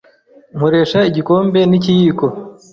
[0.55, 2.25] Nkoresha igikombe n'ikiyiko.